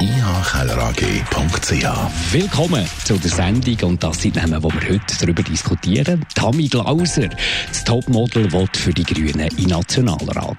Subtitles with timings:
[0.00, 1.84] ihkellerag.ch.
[2.32, 6.24] Willkommen zu der Sendung und das sind Themen, wo wir heute darüber diskutieren.
[6.34, 7.28] Tammy Glauser,
[7.68, 10.56] das Topmodel, will für die Grünen in Nationalrat.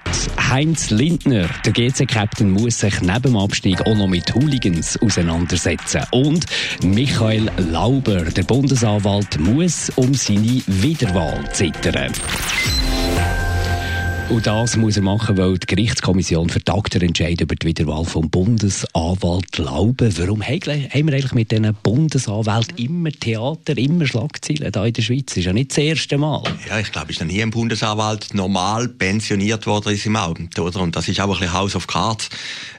[0.50, 6.02] Heinz Lindner, der GC-Captain, muss sich neben dem Abstieg auch noch mit Hooligans auseinandersetzen.
[6.12, 6.46] Und
[6.84, 12.12] Michael Lauber, der Bundesanwalt, muss um seine Wiederwahl zittern.
[14.30, 18.30] Und das muss er machen, weil die Gerichtskommission vertagt den Entscheid über die Wiederwahl vom
[18.30, 20.16] Bundesanwalt Lauben.
[20.20, 25.26] Warum haben wir eigentlich mit diesen Bundesanwälten immer Theater, immer Schlagzeilen da in der Schweiz?
[25.30, 26.44] Das ist ja nicht das erste Mal.
[26.70, 30.80] Ja, ich glaube, ist noch nie ein Bundesanwalt normal pensioniert worden in seinem Amt, oder?
[30.80, 32.30] Und das ist auch ein bisschen House of Cards.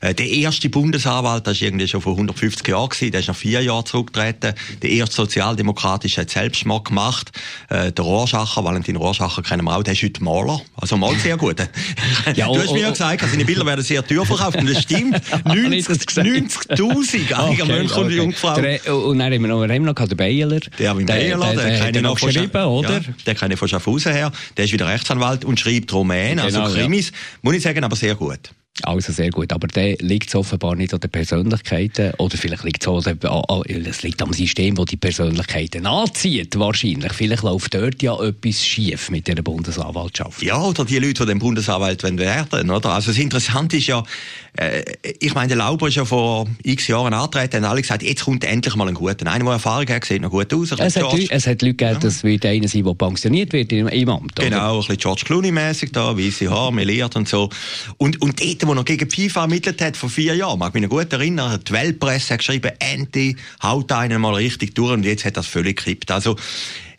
[0.02, 3.60] Äh, der erste Bundesanwalt, das war irgendwie schon vor 150 Jahren, der ist nach vier
[3.60, 4.54] Jahren zurückgetreten.
[4.82, 7.32] Der erste Sozialdemokratische hat Selbstmord gemacht.
[7.70, 10.60] Äh, der Rohrschacher, Valentin Rohrschacher kennen wir auch, der ist heute Maler.
[10.76, 11.56] Also mal sehr gut.
[12.34, 14.58] Ja, du hast mir ja gesagt, seine Bilder werden sehr teuer verkauft.
[14.58, 15.16] Und das stimmt.
[15.44, 18.78] 90.000 90 okay, Mönche und Jungfrauen.
[18.86, 20.60] Und dann haben wir noch, haben noch den Bayerler.
[20.78, 22.92] Der Armin Bayerler, der, der, der, der noch geschrieben, oder?
[22.92, 24.30] Ja, der kenne ich von Schaffhausen her.
[24.56, 27.08] Der ist wieder Rechtsanwalt und schreibt Romän, also genau, Krimis.
[27.08, 27.16] Ja.
[27.42, 28.50] Muss ich sagen, aber sehr gut.
[28.82, 32.88] Also sehr gut, aber der liegt offenbar nicht an den Persönlichkeiten oder vielleicht liegt es
[32.88, 37.12] auch, es liegt am System, das die Persönlichkeiten anzieht, wahrscheinlich.
[37.12, 40.42] Vielleicht läuft dort ja etwas schief mit der Bundesanwaltschaft.
[40.42, 42.90] Ja, oder die Leute, die den Bundesanwalt werden oder?
[42.90, 44.02] Also das Interessante ist ja,
[44.56, 44.82] äh,
[45.18, 48.44] ich meine, der Lauber ist ja vor x Jahren angetreten und alle gesagt, jetzt kommt
[48.44, 49.30] endlich mal ein guter.
[49.30, 50.72] Einer, der Erfahrung hat, sieht noch gut aus.
[50.72, 51.98] Es hat, es hat, Leute gegeben, ja.
[51.98, 54.38] das wird einer sein, der pensioniert wird im, im Amt.
[54.38, 54.48] Oder?
[54.48, 57.50] Genau, ein bisschen George Clooney-mäßig da, weiße Haare, meliert und so.
[57.98, 60.90] Und, und dort, wo noch gegen FIFA ermittelt hat, vor vier Jahren, mag mich noch
[60.90, 65.36] gut erinnern, die Weltpresse hat geschrieben, Anti, haut einen mal richtig durch und jetzt hat
[65.36, 66.10] das völlig gekippt.
[66.10, 66.36] Also,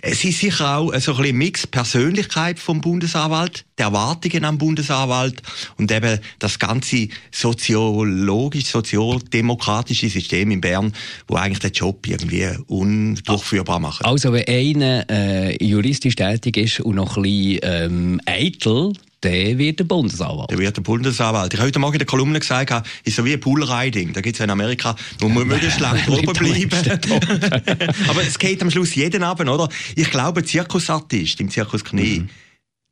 [0.03, 5.43] es ist sicher auch so ein bisschen Mix Persönlichkeit vom Bundesanwalt, der Erwartungen am Bundesanwalt
[5.77, 10.93] und eben das ganze soziologisch, sozialdemokratische System in Bern,
[11.27, 14.03] wo eigentlich den Job irgendwie undurchführbar macht.
[14.03, 18.93] Also wenn einer äh, juristisch tätig ist und noch ein bisschen ähm, eitel,
[19.23, 20.49] der wird der Bundesanwalt.
[20.49, 21.53] Der wird der Bundesanwalt.
[21.53, 24.13] Ich habe heute Morgen in der Kolumne gesagt, ist so wie Poolriding.
[24.13, 26.69] Da gibt es ja in Amerika, wo man möglichst lange drüber bleiben.
[28.07, 29.69] Aber es geht am Schluss jeden Abend, oder?
[29.95, 32.29] Ich glaube, Zirkusartist im Zirkus Knie, mhm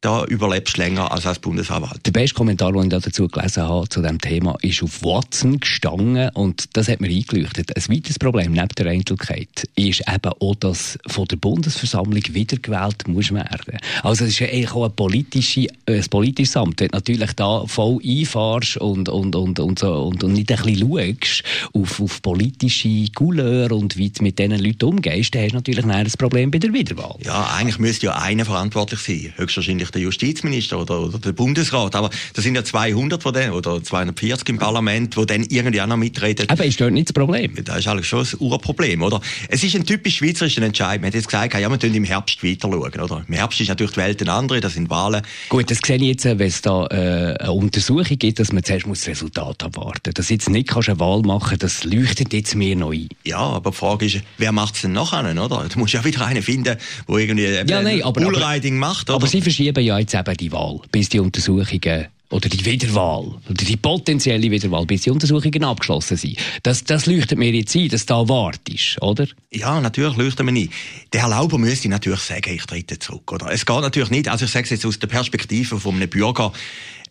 [0.02, 2.06] da überlebst du länger als als Bundesanwalt.
[2.06, 6.30] Der beste Kommentar, den ich dazu gelesen habe, zu diesem Thema, ist auf Watson gestanden
[6.36, 7.76] und das hat mir eingeleuchtet.
[7.76, 13.34] Ein weiteres Problem neben der Einzelkeit ist eben auch, dass von der Bundesversammlung wiedergewählt muss
[13.34, 13.78] werden.
[14.02, 16.80] Also es ist ja eigentlich auch ein, politische, ein politisches Amt.
[16.80, 20.64] Wenn du natürlich da voll einfahrst und, und, und, und, so, und, und nicht ein
[20.64, 21.44] bisschen schaust
[21.74, 25.86] auf, auf politische Couleur und wie du mit diesen Leuten umgehst, dann hast du natürlich
[25.86, 27.18] ein Problem bei der Wiederwahl.
[27.24, 29.34] Ja, eigentlich müsste ja einer verantwortlich sein.
[29.36, 33.53] Höchstwahrscheinlich vielleicht der Justizminister oder, oder der Bundesrat, aber das sind ja 200 von denen
[33.53, 36.47] oder 240 im Parlament, die dann irgendwie auch noch mitreden.
[36.50, 37.53] Aber ist dort nicht das Problem?
[37.63, 39.22] Das ist eigentlich schon ein Urproblem, oder?
[39.50, 41.01] Es ist ein typisch schweizerischer Entscheid.
[41.01, 43.23] Man hat jetzt gesagt, ja, wir tun im Herbst weiter schauen, oder?
[43.27, 45.22] Im Herbst ist natürlich die Welt eine andere, das sind Wahlen.
[45.50, 48.88] Gut, das sehe ich jetzt, wenn es da äh, eine Untersuchung gibt, dass man zuerst
[48.88, 52.75] muss das Resultat abwarten Dass jetzt nicht kannst eine Wahl machen das leuchtet jetzt mir
[52.75, 53.09] noch ein.
[53.25, 55.67] Ja, aber die Frage ist, wer macht es denn nachher, oder?
[55.67, 56.77] Du musst ja wieder einen finden,
[57.07, 59.16] der irgendwie ja, nein, aber, aber, macht, oder?
[59.16, 63.25] Aber sie verschieben verschieben ja jetzt eben die Wahl, bis die Untersuchungen oder die Wiederwahl,
[63.50, 66.38] oder die potenzielle Wiederwahl, bis die Untersuchungen abgeschlossen sind.
[66.62, 69.25] Das, das leuchtet mir jetzt ein, dass da wartest, oder?
[69.51, 70.69] Ja, natürlich leuchtet mir ein.
[71.12, 73.51] Der Herr Lauber müsste natürlich sagen, ich trete zurück, oder?
[73.51, 76.53] Es geht natürlich nicht, also ich sage es jetzt aus der Perspektive von einem Bürger,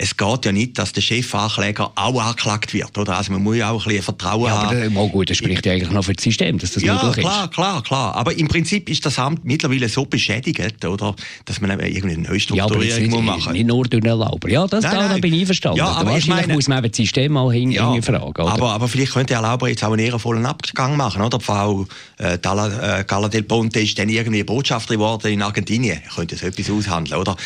[0.01, 3.17] es geht ja nicht, dass der Chefankläger auch angeklagt wird, oder?
[3.17, 4.97] Also man muss ja auch ein bisschen Vertrauen ja, aber haben.
[4.97, 7.35] Aber gut, das spricht ja eigentlich noch für das System, dass das ja, möglich klar,
[7.35, 7.41] ist.
[7.41, 8.15] Ja, klar, klar.
[8.15, 11.17] Aber im Prinzip ist das Amt mittlerweile so beschädigt, oder?
[11.45, 13.53] Dass man irgendwie eine Neustrukturierung ja, machen muss.
[13.53, 14.49] nicht nur durch den Lauber.
[14.49, 15.79] Ja, das nein, da, da bin ich einverstanden.
[15.79, 18.23] Ja, aber Wahrscheinlich meine, muss man eben das System mal hin, ja, fragen.
[18.23, 18.53] Oder?
[18.53, 21.41] Aber, aber vielleicht könnte Herr Lauber jetzt auch einen ehrenvollen Abgang machen, oder?
[21.41, 21.87] Frau
[22.19, 26.01] äh, Dalla, äh, Gala del Ponte ist dann irgendwie Botschafterin geworden in Argentinien.
[26.09, 27.37] Ich könnte so etwas aushandeln, oder?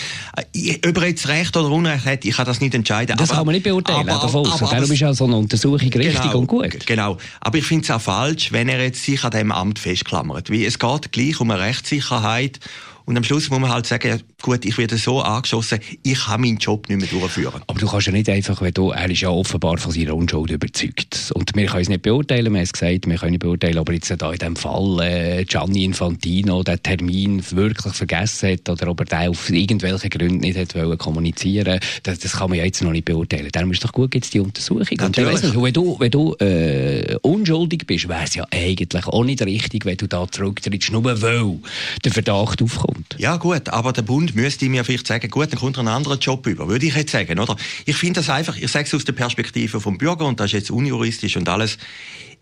[0.54, 3.16] Äh, ob er jetzt Recht oder Unrecht hat, ich kann das nicht entscheiden.
[3.16, 4.46] Das aber, kann man nicht beurteilen, aber, davon.
[4.46, 6.86] Aber, aber, Darum ist ja so eine Untersuchung richtig genau, und gut.
[6.86, 7.18] Genau.
[7.40, 10.50] Aber ich finde es auch falsch, wenn er jetzt sich an diesem Amt festklammert.
[10.50, 12.58] Weil es geht gleich um eine Rechtssicherheit
[13.04, 16.58] Und am Schluss muss man halt sagen, gut, ich werde so angeschossen, ich kann meinen
[16.58, 17.62] Job nicht mehr durchführen.
[17.66, 20.50] Aber du kannst ja nicht einfach, wenn du, er ist ja offenbar von seiner Unschuld
[20.50, 21.32] überzeugt.
[21.34, 23.90] Und wir können es nicht beurteilen, wir haben es gesagt, wir können nicht beurteilen, ob
[23.90, 29.00] jetzt da in dem Fall äh, Gianni Infantino den Termin wirklich vergessen hat oder ob
[29.00, 32.82] er den auf irgendwelchen Gründen nicht hat wollen kommunizieren das, das kann man ja jetzt
[32.82, 33.48] noch nicht beurteilen.
[33.52, 34.96] Darum ist doch gut, gibt es die Untersuchung.
[34.98, 35.42] Natürlich.
[35.56, 39.84] Und wenn du, wenn du äh, unschuldig bist, wäre es ja eigentlich auch nicht richtig,
[39.84, 41.58] wenn du da zurücktrittst, nur weil
[42.04, 42.91] der Verdacht aufkommt.
[43.18, 46.18] Ja gut, aber der Bund müsste mir vielleicht sagen, gut, dann kommt er einen anderen
[46.18, 47.56] Job über, würde ich jetzt sagen, oder?
[47.84, 50.52] Ich finde das einfach, ich sage es aus der Perspektive vom Bürger und das ist
[50.52, 51.78] jetzt unjuristisch und alles.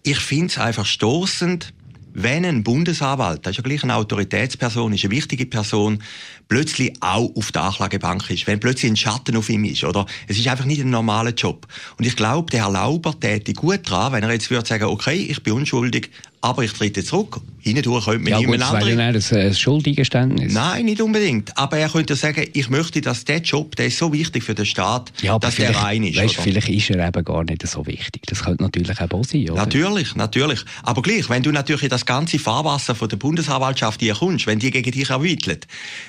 [0.02, 1.72] Ich finde es einfach stoßend,
[2.12, 6.02] wenn ein Bundesanwalt, das ist ja gleich eine Autoritätsperson, ist eine wichtige Person,
[6.48, 10.06] plötzlich auch auf der Anklagebank ist, wenn plötzlich ein Schatten auf ihm ist, oder?
[10.26, 11.68] Es ist einfach nicht ein normaler Job.
[11.98, 15.26] Und ich glaube, der Herr Lauber täte gut dran, wenn er jetzt würde sagen, okay,
[15.30, 17.40] ich bin unschuldig, aber ich trete zurück.
[17.62, 19.20] Hindurch könnte man ja, niemand gut, das wäre anderen...
[19.20, 20.54] ja ein Schuldeingeständnis.
[20.54, 21.56] Nein, nicht unbedingt.
[21.58, 24.64] Aber er könnte sagen, ich möchte, dass der Job, der ist so wichtig für den
[24.64, 26.16] Staat, Ja, dass der vielleicht, rein ist.
[26.16, 26.42] weißt, oder?
[26.42, 28.22] vielleicht ist er eben gar nicht so wichtig.
[28.26, 29.54] Das könnte natürlich auch sein, oder?
[29.60, 30.60] Natürlich, natürlich.
[30.82, 34.58] Aber gleich, wenn du natürlich in das ganze Fahrwasser von der Bundesanwaltschaft hier kommst, wenn
[34.58, 35.66] die gegen dich ermittelt,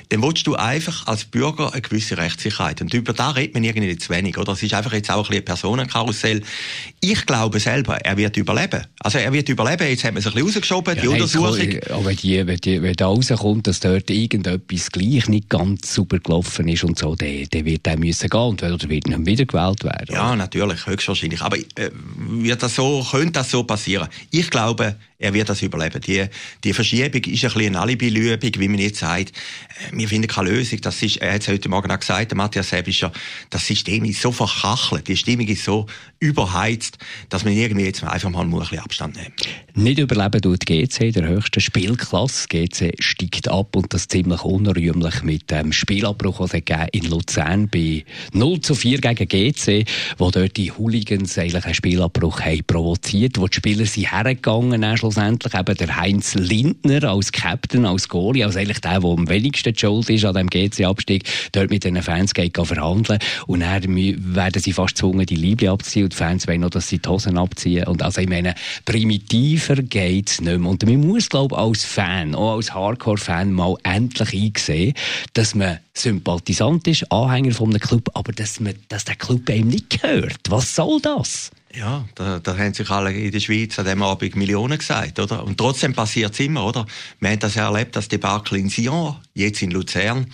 [0.07, 2.79] dann willst du einfach als Bürger eine gewisse Rechtssicherheit.
[2.81, 4.53] Und über da redet man irgendwie zu wenig, oder?
[4.53, 6.41] Es ist einfach jetzt auch ein bisschen Personenkarussell.
[7.01, 8.85] Ich glaube selber, er wird überleben.
[8.99, 9.87] Also er wird überleben.
[9.89, 11.79] Jetzt hat man es ein bisschen rausgeschoben, die nein, Untersuchung.
[11.89, 16.19] Aber wenn, die, wenn, die, wenn da rauskommt, dass dort irgendetwas gleich nicht ganz super
[16.19, 19.83] gelaufen ist und so, dann, dann wird der müssen gehen und oder wird nicht wiedergewählt
[19.83, 20.13] werden.
[20.15, 21.41] Ja, natürlich, höchstwahrscheinlich.
[21.41, 24.07] Aber äh, wird das so, könnte das so passieren?
[24.31, 26.01] Ich glaube, er wird das überleben.
[26.01, 26.25] Die,
[26.63, 29.29] die Verschiebung ist ein bisschen eine Alibi-Lübung, wie man jetzt sagt.
[29.29, 30.81] Äh, Wir finden keine Lösung.
[30.81, 33.11] Das ist, er hat es heute Morgen auch gesagt, der Matthias ja,
[33.49, 35.85] das System ist so verkachelt, die Stimmung ist so
[36.19, 36.97] überheizt,
[37.29, 39.33] dass man irgendwie jetzt einfach mal muss ein bisschen Abstand nehmen
[39.73, 42.47] Nicht überleben tut GC in der höchsten Spielklasse.
[42.49, 47.69] GC steigt ab und das ziemlich unrühmlich mit dem Spielabbruch, den es gegeben in Luzern
[47.69, 48.03] bei
[48.33, 49.85] 0 zu 4 gegen GC,
[50.17, 54.97] wo dort die Hooligans eigentlich einen Spielabbruch haben provoziert, wo die Spieler sind hergegangen, dann
[54.97, 59.75] schlussendlich eben der Heinz Lindner als Captain, als Goalie, als eigentlich der, der am wenigsten
[59.75, 61.23] schuld ist an dem GC-Abstieg,
[61.53, 63.19] dort mit den Fans geht verhandeln.
[63.47, 63.83] Und dann
[64.35, 66.03] werden sie fast gezwungen, die Liebe abzuziehen.
[66.03, 67.87] Und die Fans wollen noch, dass sie die Hosen abziehen.
[67.87, 68.53] Und also ich meine,
[69.61, 70.69] primitiver geht's nicht mehr.
[70.69, 74.93] Und man muss, glaube ich, als Fan, auch als Hardcore-Fan mal endlich einsehen,
[75.33, 79.69] dass man Sympathisant ist, Anhänger von einem Club, aber dass, man, dass der Club einem
[79.69, 80.39] nicht gehört.
[80.49, 81.51] Was soll das?
[81.73, 85.43] Ja, da, da haben sich alle in der Schweiz an diesem Abend Millionen gesagt, oder?
[85.45, 86.85] Und trotzdem passiert es immer, oder?
[87.19, 90.27] Wir haben das ja erlebt, das Debakel in Sion, jetzt in Luzern.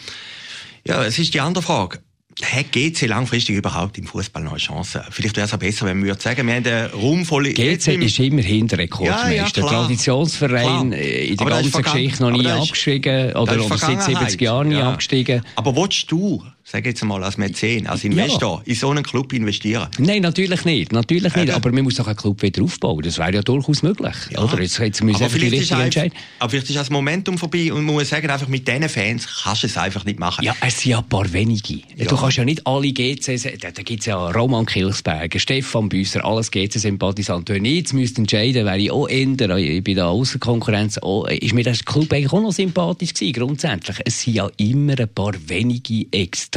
[0.83, 1.99] Ja, es ist die andere Frage.
[2.43, 5.03] Hat GC langfristig überhaupt im Fußball noch eine Chance?
[5.09, 7.51] Vielleicht wäre es auch besser, wenn wir sagen, wir haben eine ruhmvolle...
[7.51, 9.31] GC ist immerhin der Rekordmeister.
[9.31, 9.69] Ja, ja, klar.
[9.69, 10.99] Traditionsverein Klar.
[11.01, 14.41] äh, in der ganzen Geschichte noch nie abgestiegen oder, oder seit 70 Vergangenheit.
[14.41, 14.89] Jahren nie Ja.
[14.91, 15.41] abgestiegen.
[15.55, 19.87] Aber willst du, sag jetzt mal als Mäzen, als Investor, in so einen Club investieren?
[19.99, 20.91] Nein, natürlich nicht.
[20.91, 21.53] Natürlich nicht.
[21.53, 23.01] Aber man muss doch einen Club wieder aufbauen.
[23.03, 24.15] Das wäre ja durchaus möglich.
[24.31, 24.43] Ja.
[24.43, 24.61] Oder?
[24.61, 26.17] Jetzt, jetzt müssen wir aber, vielleicht ist einfach, entscheiden.
[26.39, 29.63] aber vielleicht ist das Momentum vorbei und man muss sagen, einfach mit diesen Fans kannst
[29.63, 30.43] du es einfach nicht machen.
[30.43, 31.79] Ja, es sind ja ein paar wenige.
[31.95, 32.05] Ja.
[32.05, 36.25] Du kannst ja nicht alle GC, da, da gibt es ja Roman Kilsberger, Stefan Büsser,
[36.25, 37.55] alles GC-Sympathisanten.
[37.55, 41.27] Wenn ich jetzt müsste entscheiden wäre ich auch eher, ich bin da außer Konkurrenz, auch,
[41.27, 43.97] ist mir der Club eigentlich auch noch sympathisch gewesen, grundsätzlich.
[44.03, 46.07] Es sind ja immer ein paar wenige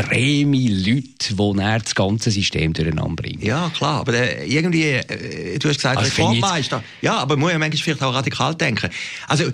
[0.00, 3.40] extreme Leute, die dann das ganze System durcheinander bringen.
[3.42, 6.82] Ja, klar, aber äh, irgendwie, äh, du hast gesagt, Also Reformmeister.
[7.02, 8.90] Ja, aber man muss ja manchmal vielleicht auch radikal denken.
[9.28, 9.44] Also,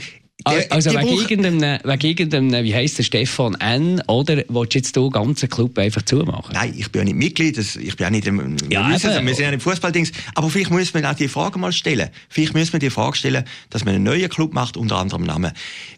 [0.46, 4.94] der- Also wegen irgendeinem, wegen irgendeinem, wie heisst der, Stefan N., oder willst du jetzt
[4.94, 6.52] den ganzen Club einfach zumachen?
[6.52, 8.90] Nein, ich bin ja nicht Mitglied, das- ich bin ja nicht im, Ja, eben.
[8.92, 8.98] wir
[9.34, 10.12] sind ja nicht Fußballdings.
[10.34, 12.10] Aber vielleicht muss man auch die Frage mal stellen.
[12.28, 15.52] Vielleicht muss man die Frage stellen, dass man einen neuen Club macht, unter anderem Namen.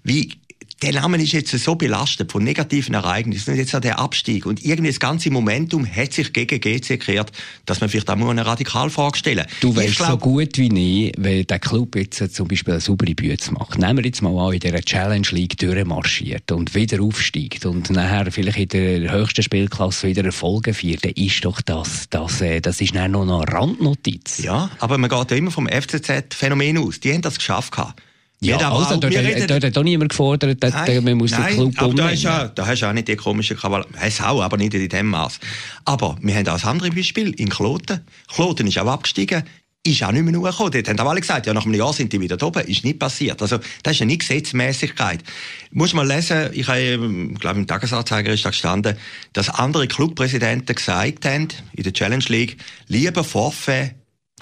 [0.04, 0.32] Wie,
[0.82, 4.64] der Name ist jetzt so belastet von negativen Ereignissen und jetzt auch der Abstieg und
[4.64, 7.32] irgendwie das ganze Momentum hat sich gegen GC gekehrt,
[7.66, 9.46] dass man vielleicht auch mal eine Radikalfrage stellen.
[9.60, 13.14] Du weißt so glaub- gut wie ich, wenn der Club jetzt zum Beispiel eine saubere
[13.14, 13.78] Bühne macht.
[13.78, 18.30] Nehmen wir jetzt mal an, in dieser Challenge League durchmarschiert und wieder aufsteigt und nachher
[18.30, 22.80] vielleicht in der höchsten Spielklasse wieder Erfolge feiert, dann ist doch das, das, äh, das
[22.80, 24.38] ist dann noch eine Randnotiz.
[24.38, 27.00] Ja, aber man geht ja immer vom FCZ-Phänomen aus.
[27.00, 27.72] Die haben das geschafft.
[27.72, 28.00] gehabt.
[28.40, 31.32] Ja, Wir haben also, dort, dort, dort hat auch niemand gefordert, dass Nein, man muss
[31.32, 33.84] den nein, Club aber da du auch, da hast du auch nicht die komische Krawall.
[33.96, 35.40] Hast auch, aber nicht in dem Maß.
[35.84, 38.00] Aber wir haben auch das andere Beispiel in Kloten.
[38.32, 39.42] Kloten ist auch abgestiegen.
[39.84, 40.72] Ist auch nicht mehr hochgekommen.
[40.72, 42.64] Dort haben auch alle gesagt, ja, nach einem Jahr sind die wieder da oben.
[42.66, 43.42] Ist nicht passiert.
[43.42, 45.20] Also, das ist ja nicht Gesetzmäßigkeit.
[45.72, 48.96] Muss mal lesen, ich habe, ähm, glaube, im Tagesanzeiger ist da gestanden,
[49.32, 53.94] dass andere Clubpräsidenten gesagt haben, in der Challenge League, lieber Forfait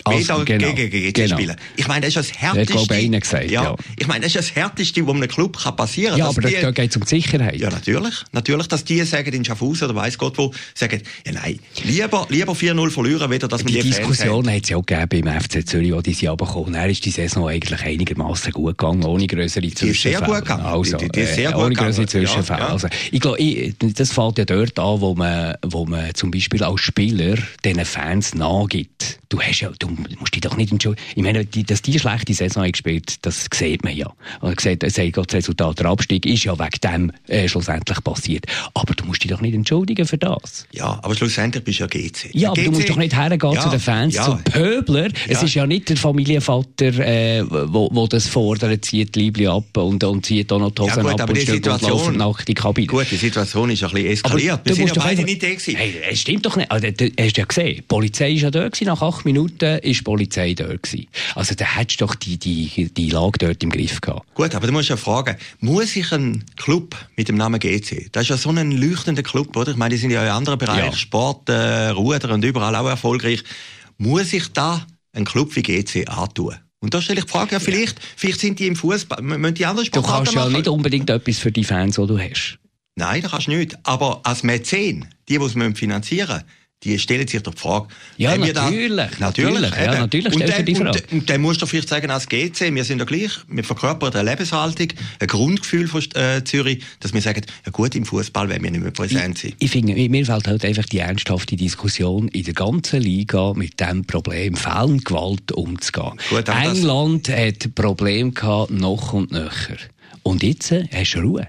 [0.04, 1.36] Also, genau, gegen GC genau.
[1.36, 1.56] spielen.
[1.76, 2.94] Ich meine, das ist das Härteste.
[2.96, 3.62] Ich gesagt, ja.
[3.64, 3.76] ja.
[3.98, 6.18] Ich meine, das ist das Härteste, was einem Club kann passieren kann.
[6.18, 7.56] Ja, aber die, da geht es um die Sicherheit.
[7.56, 8.14] Ja, natürlich.
[8.32, 12.52] Natürlich, dass die sagen in Schaffhausen oder weiss Gott wo, sagen, ja nein, lieber, lieber
[12.52, 15.66] 4-0 verlieren, weder dass man die, die Diskussion hat es ja auch gegeben beim FC
[15.66, 16.72] Zürich, wo die sie runtergekommen.
[16.74, 19.92] Dann ist die Saison eigentlich einigermaßen gut gegangen, ohne größere Zwischenfälle.
[19.92, 20.64] Die ist sehr gut gegangen.
[20.64, 22.60] Also, die, die ist sehr äh, ohne größere Zwischenfälle.
[22.60, 22.72] Ja, ja.
[22.72, 26.80] Also, ich glaube, das fällt ja dort an, wo man, wo man zum Beispiel als
[26.80, 29.18] Spieler diesen Fans nachgibt.
[29.28, 29.85] Du hast ja, du
[30.18, 31.04] musst dich doch nicht entschuldigen.
[31.14, 34.12] Ich meine, die, dass die schlechte Saison gespielt das sieht man ja.
[34.40, 38.46] Und sieht, das Resultat, der Abstieg ist ja wegen dem äh, schlussendlich passiert.
[38.74, 40.66] Aber du musst dich doch nicht entschuldigen für das.
[40.72, 42.30] Ja, aber schlussendlich bist du ja GC.
[42.32, 45.08] Ja, aber GC, du musst doch nicht hergehen ja, zu den Fans, ja, zum Pöbler.
[45.08, 45.12] Ja.
[45.28, 49.76] Es ist ja nicht der Familienvater, äh, wo, wo das fordert, zieht die Liebli ab
[49.76, 52.86] und, und zieht auch noch die Hosen ja, gut, ab und, Situation, nach die Kabine.
[52.86, 54.52] Gut, die Situation ist ein bisschen eskaliert.
[54.52, 55.76] Aber Wir sind ja beide nicht da gewesen.
[55.76, 56.70] Hey, es stimmt doch nicht.
[56.70, 58.86] Also, du hast ja gesehen, die Polizei ist ja da gewesen.
[58.86, 61.06] Nach acht Minuten ist die Polizei da gewesen.
[61.34, 64.34] Also da hättest du doch die, die, die Lage dort im Griff gehabt.
[64.34, 68.24] Gut, aber du musst ja fragen, muss ich ein Club mit dem Namen GC, das
[68.24, 69.72] ist ja so ein leuchtender Club, oder?
[69.72, 70.96] Ich meine, die sind ja in anderen Bereichen, ja.
[70.96, 73.42] Sport, äh, Ruder und überall auch erfolgreich.
[73.98, 76.54] Muss ich da einen Club wie GC antun?
[76.80, 78.04] Und da stelle ich die Frage, ja, vielleicht, ja.
[78.16, 81.38] vielleicht sind die im Fußball, müssen die anderen Sportarten Du kannst ja nicht unbedingt etwas
[81.38, 82.58] für die Fans, die du hast.
[82.96, 83.76] Nein, das kannst du nicht.
[83.82, 86.44] Aber als Mäzen, die, die es finanzieren müssen,
[86.84, 87.88] die stellen sich doch die Frage.
[88.16, 89.18] Ja, natürlich, da, natürlich.
[89.18, 91.02] Natürlich, ja, natürlich und dann, die Frage.
[91.10, 94.12] Und, und dann musst du vielleicht sagen, als GC, wir sind ja gleich, wir verkörpern
[94.12, 98.62] eine Lebenshaltung, ein Grundgefühl von äh, Zürich, dass wir sagen, ja gut, im Fußball werden
[98.62, 99.54] wir nicht mehr präsent sein.
[99.58, 103.80] Ich, ich finde, mir fällt halt einfach die ernsthafte Diskussion in der ganzen Liga mit
[103.80, 106.12] dem Problem Fehlengewalt umzugehen.
[106.30, 109.76] Gut, England hat Probleme gehabt, noch und nöcher.
[110.22, 111.48] Und jetzt äh, hast du Ruhe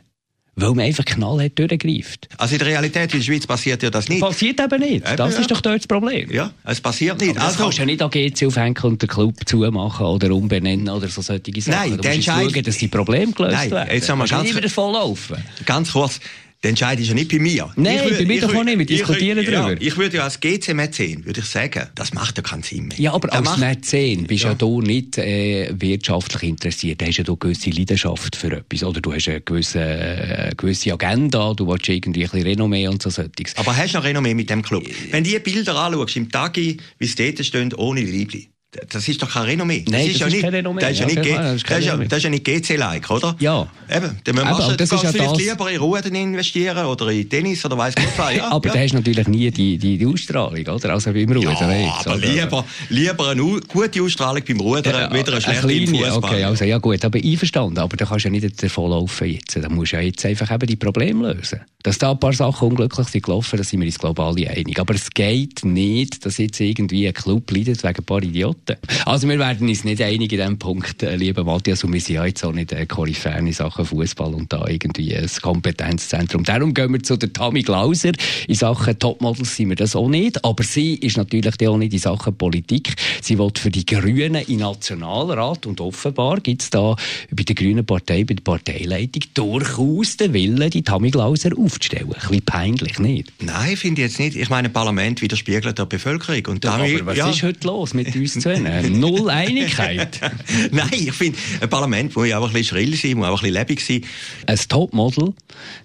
[0.57, 2.27] weil man einfach knallhart durchgreift.
[2.37, 4.21] Also in der Realität in der Schweiz passiert ja das nicht.
[4.21, 5.07] Passiert eben nicht.
[5.07, 6.31] Eben, das ist doch dort das Problem.
[6.31, 7.39] Ja, es passiert nicht.
[7.39, 11.07] Also, kannst du ja nicht an GC aufhängen und den Club zumachen oder umbenennen oder
[11.07, 11.91] so solche Sachen.
[11.91, 13.93] Nein, du musst schauen, dass die Probleme gelöst Nein, werden.
[13.93, 15.37] Jetzt haben wir ganz, nicht wieder voll laufen.
[15.65, 16.19] Ganz kurz.
[16.63, 17.69] Der Entscheid ist ja nicht bei mir.
[17.75, 18.79] Nein, würd, bei mir doch nicht.
[18.79, 19.73] Wir diskutieren ich, darüber.
[19.73, 22.87] Ja, ich würde ja als GC Mäzen, würde ich sagen, das macht ja keinen Sinn
[22.87, 22.99] mehr.
[22.99, 27.01] Ja, aber das als Mäzen bist ja, ja du nicht äh, wirtschaftlich interessiert.
[27.01, 28.83] Du hast ja du eine gewisse Leidenschaft für etwas.
[28.83, 33.03] Oder du hast eine gewisse, äh, gewisse Agenda, du willst irgendwie ein bisschen Renommee und
[33.03, 33.55] so solches.
[33.55, 34.83] Aber hast du noch Renommee mit dem Club?
[35.11, 38.47] Wenn du die Bilder anschaust, im Tagi, wie es dort stehen, ohne Liebling,
[38.89, 39.86] das ist doch kein Renommee.
[39.88, 40.81] Nein, das ist, das ja ist kein Renommee.
[40.81, 43.09] Das ist ja, nicht, klar, das ist, das, ist ja, das ist ja nicht GC-like,
[43.09, 43.36] oder?
[43.39, 43.67] Ja.
[43.89, 45.38] Eben, dann machst du das vielleicht das...
[45.38, 48.27] lieber in Ruhe investieren oder in Tennis oder weiss Gott was.
[48.38, 48.74] Ja, aber ja.
[48.74, 50.89] da hast du natürlich nie die, die, die Ausstrahlung, oder?
[50.89, 51.55] Also beim Rudern.
[51.69, 55.86] Ja, jetzt, aber lieber, lieber eine gute Ausstrahlung beim Rudern, ja, wieder eine schlechte eine
[55.86, 56.17] kleine, Fußball.
[56.17, 57.79] Okay, also ja gut, aber einverstanden.
[57.79, 59.55] Aber da kannst du ja nicht davon laufen jetzt.
[59.55, 61.62] Da musst du ja jetzt einfach eben die Probleme lösen.
[61.83, 64.77] Dass da ein paar Sachen unglücklich sind gelaufen, da sind wir uns glaube alle einig.
[64.77, 68.56] Aber es geht nicht, dass jetzt irgendwie ein Club leidet wegen ein paar Idioten.
[69.05, 72.15] Also wir werden uns nicht einig in diesem Punkt, äh, lieber Matthias, und wir sind
[72.15, 76.43] ja jetzt auch nicht äh, Koryphäen in Sachen Fußball und da irgendwie ein Kompetenzzentrum.
[76.43, 78.11] Darum gehen wir zu der Tammy Glauser.
[78.47, 81.99] In Sachen Topmodels sind wir das auch nicht, aber sie ist natürlich auch nicht in
[81.99, 82.95] Sachen Politik.
[83.21, 86.95] Sie will für die Grünen in Nationalrat und offenbar gibt es da
[87.31, 92.13] bei der Grünen Partei, bei der Parteileitung durchaus den Willen, die Tammy Glauser aufzustellen.
[92.13, 93.31] Ein bisschen peinlich, nicht?
[93.41, 94.35] Nein, finde ich jetzt nicht.
[94.35, 96.45] Ich meine, Parlament widerspiegelt der Bevölkerung.
[96.47, 97.29] Und ja, aber was ja.
[97.29, 100.20] ist heute los mit uns zu Null Einigkeit.
[100.72, 103.51] Nein, ich finde, ein Parlament muss ja auch ein bisschen schrill sein, muss auch ein
[103.51, 104.01] bisschen lebendig sein.
[104.46, 105.34] Ein Topmodel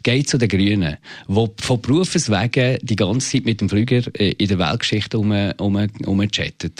[0.02, 4.32] geht zu den Grünen, wo von Berufes wegen die ganze Zeit mit dem Flüger äh,
[4.32, 6.18] in der Weltgeschichte um, um, um.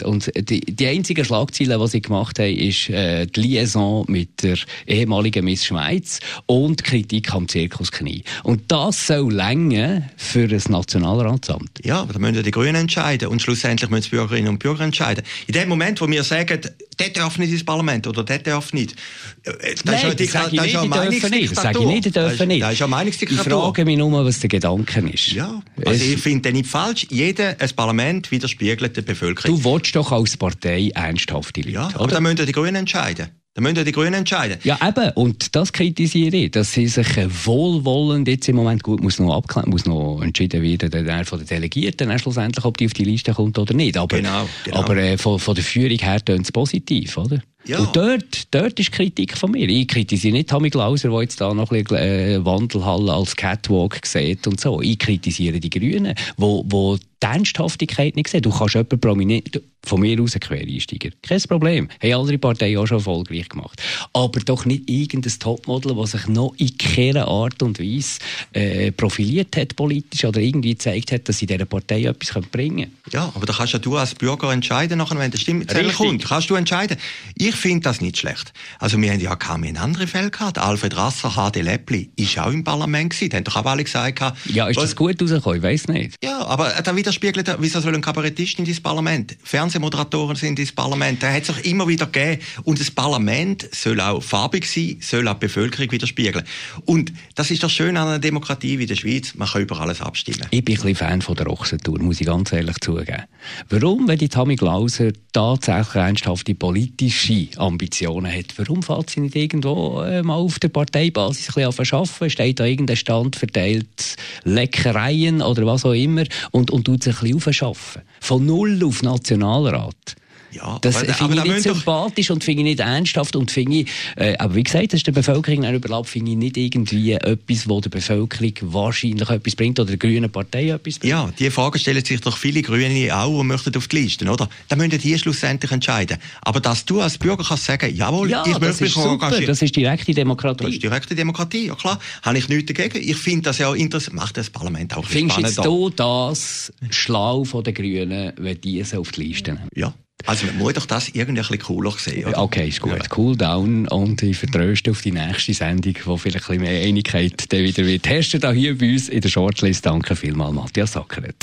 [0.03, 4.57] Und die, die einzige Schlagzeile, die sie gemacht haben, ist äh, die Liaison mit der
[4.87, 8.23] ehemaligen Miss Schweiz und Kritik am Zirkusknie.
[8.43, 11.79] Und das soll länger für ein Nationalratsamt.
[11.83, 15.23] Ja, aber da müssen die Grünen entscheiden und schlussendlich müssen die Bürgerinnen und Bürger entscheiden.
[15.47, 16.59] In dem Moment, wo wir sagen,
[16.99, 18.95] der darf nicht ins Parlament oder der darf nicht.
[19.43, 21.51] Das Nein, ist ja, das die dürfen nicht.
[21.51, 22.61] Das sage ich nicht, die dürfen nicht.
[22.61, 23.45] Das ist ja Meinungsdiktatur.
[23.45, 25.31] Ich frage mich nur, was der Gedanke ist.
[25.31, 27.07] Ja, also ich finde den nicht falsch.
[27.09, 29.57] Jeder, ein Parlament widerspiegelt der Bevölkerung.
[29.57, 33.29] Du willst doch als Partei ernsthafte Leute, Ja, aber dann müssen die Grünen entscheiden.
[33.55, 34.57] Dann müssen ja die Grünen entscheiden.
[34.63, 35.11] Ja, eben.
[35.11, 37.07] Und das kritisiere ich, dass sie sich
[37.45, 41.47] wohlwollend jetzt im Moment gut muss noch abklären, muss noch entschieden werden, der von den
[41.47, 43.95] Delegierten schlussendlich, ob die auf die Liste kommt oder nicht.
[43.95, 44.77] Aber, genau, genau.
[44.77, 47.43] aber äh, von, von der Führung her tönt es positiv, oder?
[47.65, 47.77] Ja.
[47.77, 49.69] Und dort, dort ist Kritik von mir.
[49.69, 54.03] Ich kritisiere nicht Tommy Glauser, der jetzt da noch ein bisschen äh, Wandelhalle als Catwalk
[54.03, 54.81] sieht und so.
[54.81, 58.41] Ich kritisiere die Grünen, wo, wo die Ernsthaftigkeit nicht sehen.
[58.41, 61.09] Du kannst jemanden prominent, von mir aus ein Quereinsteiger.
[61.21, 61.89] Kein Problem.
[62.01, 63.81] Haben andere Parteien auch schon erfolgreich gemacht.
[64.13, 68.19] Aber doch nicht irgendein Topmodel, das sich noch in keiner Art und Weise
[68.53, 72.97] äh, profiliert hat politisch oder irgendwie gezeigt hat, dass sie dieser Partei etwas bringen können.
[73.11, 76.25] Ja, aber da kannst ja du als Bürger entscheiden, nachher, wenn der Stimmzettel kommt.
[76.25, 76.97] Kannst du entscheiden.
[77.35, 78.53] Ich finde das nicht schlecht.
[78.79, 80.57] Also wir haben ja kaum in andere Fälle gehabt.
[80.57, 83.29] Alfred Rasser, HD Leppli, ist auch im Parlament gewesen.
[83.31, 84.21] Da haben doch auch alle gesagt.
[84.45, 85.57] Ja, ist das gut rausgekommen?
[85.57, 86.15] Ich weiß nicht.
[86.23, 89.37] Ja, aber da widerspiegelt, wieso soll ein Kabarettist in das Parlament?
[89.43, 91.21] Fernsehmoderatoren sind ins Parlament.
[91.21, 92.41] Da hat es auch immer wieder gegeben.
[92.63, 96.45] Und das Parlament soll auch farbig sein, soll auch die Bevölkerung widerspiegeln.
[96.85, 99.35] Und das ist doch schön an einer Demokratie wie der Schweiz.
[99.35, 100.47] Man kann über alles abstimmen.
[100.49, 103.23] Ich bin ein bisschen Fan von der Ochsentour, muss ich ganz ehrlich zugeben.
[103.69, 110.01] Warum, wenn die Tammy Glauser tatsächlich ernsthafte politische Ambitionen hat, warum fällt sie nicht irgendwo
[110.01, 112.29] äh, mal auf der Parteibasis ein bisschen arbeiten?
[112.29, 117.31] Steht da irgendein Stand verteilt Leckereien oder was auch immer und, und tut sich ein
[117.35, 118.01] bisschen aufschaffen?
[118.21, 120.15] Von null auf Nationalrat.
[120.53, 124.35] Ja, das finde ich nicht sympathisch und finde ich nicht ernsthaft und finde ich, äh,
[124.37, 127.89] aber wie gesagt, das ist der Bevölkerung überlassen, finde ich nicht irgendwie etwas, wo der
[127.89, 131.11] Bevölkerung wahrscheinlich etwas bringt oder der grünen Partei etwas bringt.
[131.11, 134.49] Ja, die Frage stellen sich doch viele Grüne auch und möchten auf die Liste, oder?
[134.67, 136.17] Dann müssen die schlussendlich entscheiden.
[136.41, 139.45] Aber dass du als Bürger kannst sagen, jawohl, ja, ich möchte mich engagieren.
[139.47, 140.63] Das ist direkte Demokratie.
[140.63, 141.99] Das ist direkte Demokratie, ja klar.
[142.21, 142.97] Habe ich nichts dagegen.
[142.97, 144.15] Ich finde das ja auch interessant.
[144.15, 145.55] Macht das Parlament auch Findest spannend.
[145.55, 149.69] Findest du das schlau von den Grünen, wenn die es auf die Liste nehmen?
[149.75, 149.93] Ja.
[150.25, 152.41] Also man muss doch das irgendwie ein bisschen cooler sehen, oder?
[152.41, 152.93] Okay, ist gut.
[152.93, 153.17] Ja.
[153.17, 157.51] Cool down und ich vertröste auf die nächste Sendung, wo vielleicht ein bisschen mehr Einigkeit
[157.51, 159.85] dann wieder wird herrschen da hier bei uns in der Shortlist.
[159.85, 161.35] Danke vielmals, Matthias Sackeret.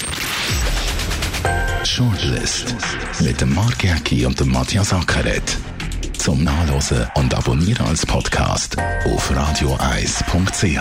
[1.84, 2.74] Shortlist
[3.20, 5.56] mit dem Mark Jäcki und dem Matthias Ackeret.
[6.16, 10.80] Zum Nachlesen und Abonnieren als Podcast auf radioeis.ch.